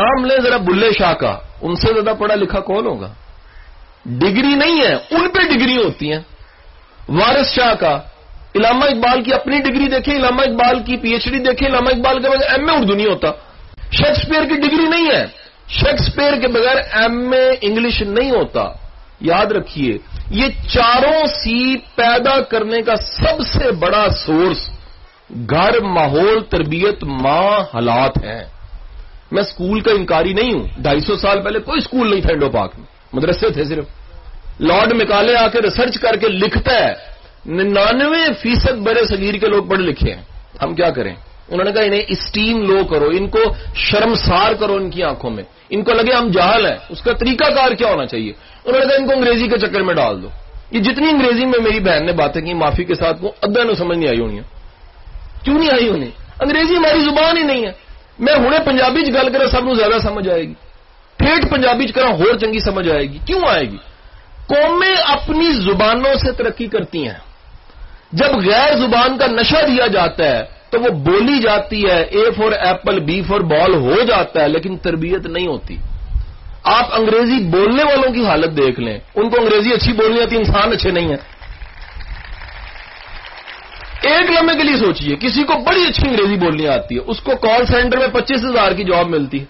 [0.00, 3.12] نام لیں ذرا بلے شاہ کا، ان سے زیادہ پڑھا لکھا کون ہوگا؟
[4.06, 6.20] ڈگری نہیں ہے، ان پہ ڈگری ہوتی ہیں۔
[7.08, 7.98] وارث شاہ کا،
[8.54, 12.22] علامہ اقبال کی اپنی ڈگری دیکھیں، علامہ اقبال کی پی ایچ ڈی دیکھیں، علامہ اقبال
[12.22, 13.28] کے بغیر ایم اے اردو نہیں ہوتا۔
[13.92, 15.26] شیکسپیئر کی ڈگری نہیں ہے۔
[15.68, 18.64] شیکسپیئر کے بغیر ایم اے انگلش نہیں ہوتا۔
[19.20, 19.98] یاد رکھیے،
[20.30, 24.70] یہ چاروں سی پیدا کرنے کا سب سے بڑا سورس،
[25.50, 28.44] گھر، ماحول، تربیت، ماں، حالات ہیں۔
[29.30, 32.50] میں اسکول کا انکاری نہیں ہوں۔ ڈھائی سو سال پہلے کوئی اسکول نہیں تھا انڈو
[32.50, 33.84] پاک میں۔ مدرسے تھے صرف۔
[34.60, 39.64] لارڈ مکالے آ کے ریسرچ کر کے لکھتا ہے۔ ننانوے فیصد برے صغیر کے لوگ
[39.64, 40.22] پڑھے لکھے ہیں۔
[40.62, 41.14] ہم کیا کریں؟
[41.48, 43.38] انہوں نے کہا انہیں اسٹیم لو کرو، ان کو
[43.74, 47.44] شرمسار کرو ان کی آنکھوں میں۔ ان کو لگے ہم جہل ہیں۔ اس کا طریقہ
[47.44, 48.32] کار کیا ہونا چاہیے؟
[48.64, 50.28] انہوں نے کہا ان کو انگریزی کے چکر میں ڈال دو۔
[50.70, 53.74] یہ جتنی انگریزی میں میری بہن نے باتیں کی، معافی کے ساتھ وہ ادھا نو
[53.74, 54.40] سمجھ نہیں آئی ہونی
[55.44, 57.85] کیوں نہیں آئی انہیں؟ انگریزی ہماری زبان ہی نہیں ہے۔
[58.18, 60.54] میں ہوں پنجابی چ گل کرا سب زیادہ سمجھ آئے گی۔
[61.16, 63.76] ٹھیٹ پنجابی چ کرا ہور چنگی سمجھ آئے گی۔ کیوں آئے گی؟
[64.46, 67.18] قومیں اپنی زبانوں سے ترقی کرتی ہیں۔
[68.12, 72.52] جب غیر زبان کا نشہ دیا جاتا ہے، تو وہ بولی جاتی ہے۔ A four
[72.52, 75.76] apple B four ball ہو جاتا ہے، لیکن تربیت نہیں ہوتی۔
[76.64, 80.72] آپ انگریزی بولنے والوں کی حالت دیکھ لیں۔ ان کو انگریزی اچھی بولنی آتی انسان
[80.72, 81.35] اچھے نہیں ہیں۔
[84.06, 87.32] ایک لمحے کے لیے سوچیے کسی کو بڑی اچھی انگریزی بولنی آتی ہے، اس کو
[87.36, 89.44] کال سینٹر میں پچیس ہزار کی جاب ملتی ہے۔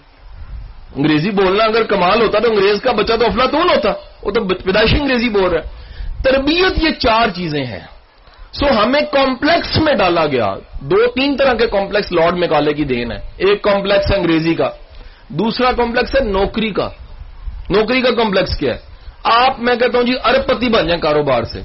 [0.95, 3.89] انگریزی بولنا اگر کمال ہوتا تو انگریز کا بچہ تو افلاطون ہوتا،
[4.23, 5.77] وہ تو پیدائشی انگریزی بول رہا ہے۔
[6.23, 7.79] تربیت یہ چار چیزیں ہیں۔
[8.51, 13.11] سو ہمیں کمپلیکس میں ڈالا گیا۔ دو تین طرح کے کمپلیکس لارڈ میکالے کی دین
[13.11, 14.69] ہے۔ ایک کمپلیکس ہے انگریزی کا،
[15.29, 16.89] دوسرا کمپلیکس ہے نوکری کا۔
[17.69, 18.79] نوکری کا کمپلیکس کیا ہے؟
[19.23, 21.61] آپ، میں کہتا ہوں جی ارب پتی بن جائیں کاروبار سے۔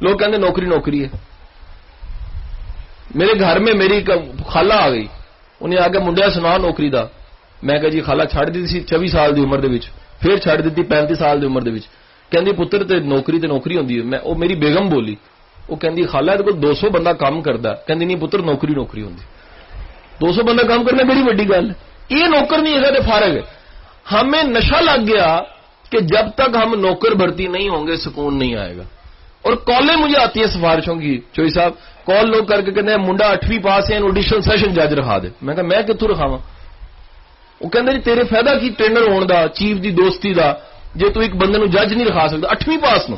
[0.00, 1.35] لوگ کہتے ہیں نوکری نوکری ہے۔
[3.14, 3.98] میرے گھر میں میری
[4.46, 5.06] خالہ آ گئی۔
[5.60, 7.04] انہیں آ کے منڈیا سنا نوکری دا۔
[7.62, 9.60] میں کہ جی خالہ چھڑ دی سی چوبی سال دی عمر
[10.20, 11.62] پھر چھڑ دیتی پینتی سال دی عمر
[12.32, 15.14] کہندی پتر تے نوکری تے نوکری ہوندی ہے۔ میں او میری بیگم بولی۔
[15.68, 19.24] وہ کہندی خالہ تے کول 200 بندہ کام کردا کہندی نہیں پتر نوکری نوکری ہوندی۔
[20.20, 21.66] 200 بندہ کام کرنا بڑی بڑی گل
[22.10, 23.42] یہ نوکر نہیں ہے فارغ ہے۔
[24.12, 25.30] ہمیں نشہ لگ گیا
[25.90, 28.84] کہ جب تک ہم نوکر بھرتی نہیں ہوں گے، سکون نہیں آئے گا۔
[29.46, 31.72] اور کالیں مجھے آتی ہیں سفارشوں کی، چوئی صاحب،
[32.06, 35.28] کال لوگ کر کے کہتے ہیں، منڈا اٹھویں پاس ہے آڈیشن سیشن جج رکھا دے۔
[35.42, 36.38] میں کہا، میں کتوں رکھاوا
[37.60, 40.52] وہ کہتے جی تیرے فائدہ کی ٹرینر ہون دا چیف دی دوستی دا،
[40.94, 43.16] جے تو ایک بندے نو جج نہیں رکھا سکتا۔ اٹھویں پاس نو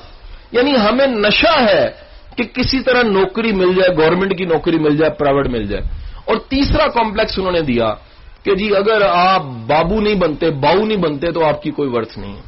[0.52, 1.90] یعنی ہمیں نشہ ہے
[2.36, 5.82] کہ کسی طرح نوکری مل جائے گورنمنٹ کی نوکری مل جائے پرائیویٹ مل جائے۔
[6.24, 7.94] اور تیسرا کمپلیکس انہوں نے دیا
[8.42, 12.18] کہ جی اگر آپ بابو نہیں بنتے، باؤ نہیں بنتے، تو آپ کی کوئی ورتھ
[12.18, 12.42] نہیں ہے۔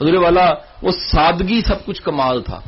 [0.00, 2.60] حضور والا، وہ سادگی سب کچھ کمال تھا۔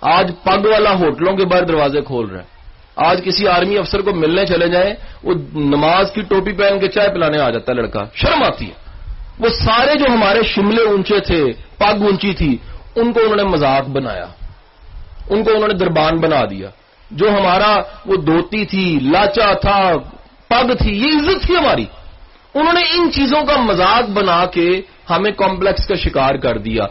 [0.00, 2.58] آج پگ والا ہوٹلوں کے باہر دروازے کھول رہے ہیں
[2.96, 7.08] آج کسی آرمی افسر کو ملنے چلے جائیں وہ نماز کی ٹوپی پہن کے چائے
[7.08, 8.88] پلانے آ جاتا ہے لڑکا۔ شرم آتی ہے۔
[9.38, 11.44] وہ سارے جو ہمارے شملے اونچے تھے،
[11.78, 12.56] پگ اونچی تھی،
[12.96, 14.26] ان کو انہوں نے مذاق بنایا۔
[15.30, 16.68] ان کو انہوں نے دربان بنا دیا۔
[17.10, 19.92] جو ہمارا وہ دھوتی تھی، لاچا تھا،
[20.48, 21.84] پگ تھی، یہ عزت تھی ہماری۔
[22.54, 24.80] انہوں نے ان چیزوں کا مذاق بنا کے
[25.10, 26.82] ہمیں کمپلیکس کا شکار کر دیا۔